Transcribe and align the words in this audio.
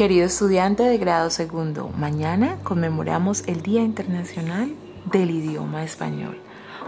Querido 0.00 0.24
estudiante 0.24 0.82
de 0.82 0.96
grado 0.96 1.28
segundo, 1.28 1.90
mañana 1.94 2.56
conmemoramos 2.62 3.46
el 3.46 3.60
Día 3.60 3.82
Internacional 3.82 4.74
del 5.04 5.30
Idioma 5.30 5.84
Español. 5.84 6.38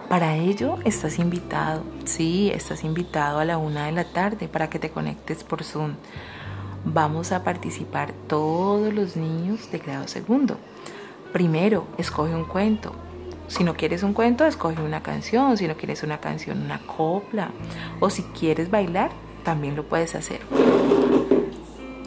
Para 0.09 0.37
ello 0.37 0.79
estás 0.87 1.19
invitado, 1.19 1.83
sí, 2.07 2.51
estás 2.55 2.85
invitado 2.85 3.39
a 3.39 3.45
la 3.45 3.59
una 3.59 3.85
de 3.85 3.93
la 3.93 4.05
tarde 4.05 4.49
para 4.49 4.71
que 4.71 4.79
te 4.79 4.89
conectes 4.89 5.45
por 5.45 5.63
Zoom. 5.63 5.97
Vamos 6.87 7.33
a 7.33 7.45
participar 7.45 8.15
todos 8.29 8.95
los 8.95 9.15
niños 9.15 9.71
de 9.71 9.77
grado 9.77 10.09
segundo. 10.09 10.57
Primero, 11.35 11.87
escoge 11.99 12.35
un 12.35 12.47
cuento. 12.47 12.95
Si 13.47 13.63
no 13.63 13.75
quieres 13.75 14.05
un 14.05 14.15
cuento, 14.15 14.47
escoge 14.47 14.81
una 14.81 15.03
canción. 15.03 15.59
Si 15.59 15.69
no 15.69 15.77
quieres 15.77 16.03
una 16.03 16.19
canción, 16.19 16.63
una 16.63 16.79
copla. 16.87 17.51
O 18.01 18.09
si 18.09 18.23
quieres 18.23 18.71
bailar, 18.71 19.11
también 19.45 19.77
lo 19.77 19.85
puedes 19.85 20.15
hacer. 20.15 20.41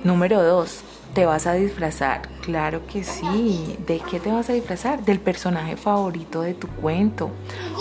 Número 0.03 0.43
dos, 0.43 0.83
¿te 1.15 1.25
vas 1.25 1.47
a 1.47 1.53
disfrazar? 1.53 2.23
Claro 2.41 2.85
que 2.85 3.05
sí. 3.05 3.77
¿De 3.87 3.99
qué 3.99 4.19
te 4.19 4.31
vas 4.31 4.49
a 4.49 4.53
disfrazar? 4.53 5.03
Del 5.05 5.19
personaje 5.19 5.77
favorito 5.77 6.41
de 6.41 6.53
tu 6.53 6.67
cuento. 6.67 7.31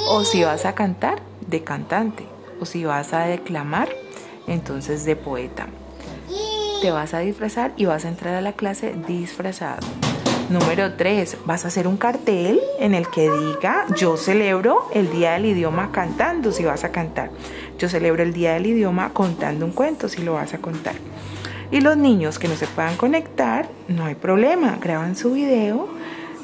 O 0.09 0.25
si 0.25 0.45
vas 0.45 0.65
a 0.65 0.77
cantar, 0.77 1.21
de 1.49 1.65
cantante. 1.65 2.25
O 2.61 2.65
si 2.65 2.85
vas 2.85 3.13
a 3.13 3.27
declamar, 3.27 3.89
entonces 4.47 5.05
de 5.05 5.17
poeta. 5.17 5.67
Te 6.81 6.93
vas 6.93 7.13
a 7.13 7.19
disfrazar 7.19 7.73
y 7.77 7.87
vas 7.87 8.05
a 8.05 8.09
entrar 8.09 8.35
a 8.35 8.41
la 8.41 8.53
clase 8.53 8.95
disfrazado. 9.09 9.85
Número 10.49 10.95
3, 10.95 11.39
vas 11.45 11.65
a 11.65 11.69
hacer 11.69 11.89
un 11.89 11.97
cartel 11.97 12.61
en 12.79 12.95
el 12.95 13.09
que 13.09 13.29
diga 13.31 13.87
yo 13.97 14.17
celebro 14.17 14.89
el 14.93 15.11
Día 15.11 15.33
del 15.33 15.47
Idioma 15.47 15.91
cantando 15.91 16.53
si 16.53 16.65
vas 16.65 16.85
a 16.85 16.93
cantar. 16.93 17.31
Yo 17.79 17.89
celebro 17.89 18.23
el 18.23 18.33
Día 18.33 18.53
del 18.53 18.67
Idioma 18.67 19.13
contando 19.13 19.67
un 19.67 19.73
cuento 19.73 20.09
si 20.09 20.23
lo 20.23 20.35
vas 20.35 20.55
a 20.55 20.59
contar. 20.59 20.95
Y 21.75 21.81
los 21.81 21.97
niños 21.97 22.39
que 22.39 22.47
no 22.47 22.55
se 22.55 22.69
puedan 22.69 22.97
conectar, 22.97 23.69
no 23.89 24.05
hay 24.05 24.15
problema, 24.15 24.79
graban 24.81 25.17
su 25.17 25.33
video 25.33 25.89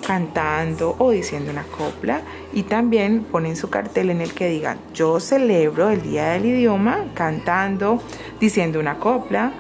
cantando 0.05 0.97
o 0.98 1.12
diciendo 1.12 1.53
una 1.53 1.62
copla 1.62 2.23
y 2.53 2.64
también 2.64 3.23
ponen 3.23 3.55
su 3.55 3.70
cartel 3.70 4.11
en 4.11 4.23
el 4.23 4.34
que 4.34 4.48
digan 4.48 4.78
yo 4.92 5.20
celebro 5.20 5.89
el 5.91 6.03
Día 6.03 6.31
del 6.31 6.47
Idioma 6.47 7.05
cantando, 7.14 8.03
diciendo 8.41 8.81
una 8.81 8.98
copla 8.98 9.53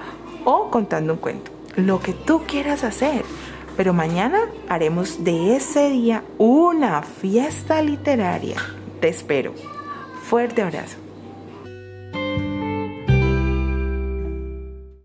o 0.44 0.72
contando 0.72 1.12
un 1.12 1.20
cuento. 1.20 1.52
Lo 1.76 2.00
que 2.00 2.14
tú 2.14 2.42
quieras 2.48 2.82
hacer. 2.82 3.22
Pero 3.76 3.94
mañana 3.94 4.40
haremos 4.68 5.22
de 5.22 5.54
ese 5.54 5.88
día 5.88 6.24
una 6.36 7.00
fiesta 7.02 7.80
literaria. 7.80 8.56
Te 9.00 9.06
espero. 9.06 9.54
Fuerte 10.24 10.62
abrazo. 10.62 10.96